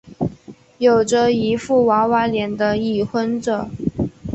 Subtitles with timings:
[0.79, 3.69] 有着一副娃娃脸的已婚者。